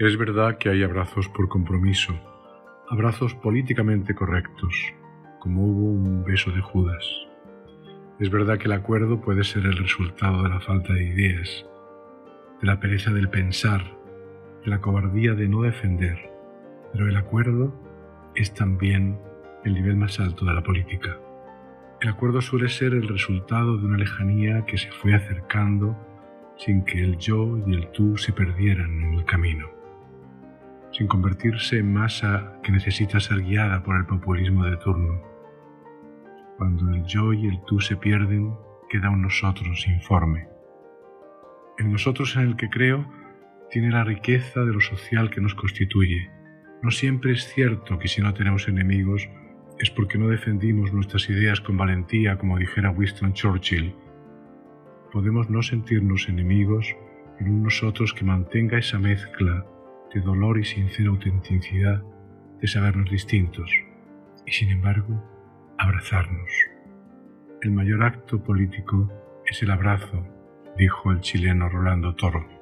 Es 0.00 0.16
verdad 0.16 0.58
que 0.58 0.68
hay 0.68 0.84
abrazos 0.84 1.28
por 1.28 1.48
compromiso, 1.48 2.14
abrazos 2.88 3.34
políticamente 3.34 4.14
correctos, 4.14 4.72
como 5.40 5.64
hubo 5.64 5.90
un 5.90 6.22
beso 6.22 6.52
de 6.52 6.60
Judas. 6.60 7.04
Es 8.20 8.30
verdad 8.30 8.58
que 8.58 8.66
el 8.66 8.74
acuerdo 8.74 9.20
puede 9.20 9.42
ser 9.42 9.66
el 9.66 9.76
resultado 9.76 10.44
de 10.44 10.50
la 10.50 10.60
falta 10.60 10.92
de 10.92 11.02
ideas, 11.02 11.66
de 12.60 12.66
la 12.68 12.78
pereza 12.78 13.10
del 13.10 13.28
pensar, 13.28 13.98
de 14.64 14.70
la 14.70 14.80
cobardía 14.80 15.34
de 15.34 15.48
no 15.48 15.62
defender, 15.62 16.30
pero 16.92 17.08
el 17.08 17.16
acuerdo 17.16 17.74
es 18.36 18.54
también 18.54 19.18
el 19.64 19.74
nivel 19.74 19.96
más 19.96 20.20
alto 20.20 20.44
de 20.44 20.54
la 20.54 20.62
política. 20.62 21.18
El 22.00 22.08
acuerdo 22.08 22.40
suele 22.40 22.68
ser 22.68 22.92
el 22.92 23.08
resultado 23.08 23.76
de 23.76 23.84
una 23.84 23.98
lejanía 23.98 24.64
que 24.64 24.78
se 24.78 24.92
fue 24.92 25.14
acercando 25.14 25.96
sin 26.56 26.84
que 26.84 27.02
el 27.02 27.18
yo 27.18 27.58
y 27.66 27.74
el 27.74 27.90
tú 27.90 28.16
se 28.16 28.32
perdieran 28.32 29.02
en 29.02 29.14
el 29.14 29.24
camino, 29.24 29.77
sin 30.98 31.06
convertirse 31.06 31.78
en 31.78 31.92
masa 31.92 32.58
que 32.64 32.72
necesita 32.72 33.20
ser 33.20 33.42
guiada 33.42 33.84
por 33.84 33.96
el 33.96 34.06
populismo 34.06 34.64
de 34.64 34.76
turno. 34.78 35.22
Cuando 36.56 36.92
el 36.92 37.04
yo 37.04 37.32
y 37.32 37.46
el 37.46 37.60
tú 37.66 37.78
se 37.78 37.96
pierden, 37.96 38.56
queda 38.90 39.08
un 39.08 39.22
nosotros 39.22 39.86
informe. 39.86 40.48
El 41.78 41.92
nosotros 41.92 42.34
en 42.34 42.42
el 42.42 42.56
que 42.56 42.68
creo 42.68 43.08
tiene 43.70 43.90
la 43.92 44.02
riqueza 44.02 44.64
de 44.64 44.72
lo 44.72 44.80
social 44.80 45.30
que 45.30 45.40
nos 45.40 45.54
constituye. 45.54 46.32
No 46.82 46.90
siempre 46.90 47.30
es 47.30 47.44
cierto 47.46 48.00
que 48.00 48.08
si 48.08 48.20
no 48.20 48.34
tenemos 48.34 48.66
enemigos 48.66 49.28
es 49.78 49.90
porque 49.90 50.18
no 50.18 50.26
defendimos 50.26 50.92
nuestras 50.92 51.30
ideas 51.30 51.60
con 51.60 51.76
valentía, 51.76 52.38
como 52.38 52.58
dijera 52.58 52.90
Winston 52.90 53.34
Churchill, 53.34 53.94
podemos 55.12 55.48
no 55.48 55.62
sentirnos 55.62 56.28
enemigos 56.28 56.92
en 57.38 57.50
un 57.50 57.62
nosotros 57.62 58.12
que 58.12 58.24
mantenga 58.24 58.78
esa 58.78 58.98
mezcla 58.98 59.64
de 60.12 60.20
dolor 60.20 60.58
y 60.58 60.64
sincera 60.64 61.10
autenticidad 61.10 62.02
de 62.60 62.66
sabernos 62.66 63.10
distintos 63.10 63.70
y 64.46 64.52
sin 64.52 64.70
embargo 64.70 65.22
abrazarnos. 65.78 66.50
El 67.62 67.72
mayor 67.72 68.02
acto 68.04 68.42
político 68.42 69.10
es 69.46 69.62
el 69.62 69.70
abrazo, 69.70 70.26
dijo 70.76 71.10
el 71.10 71.20
chileno 71.20 71.68
Rolando 71.68 72.14
Toro. 72.14 72.57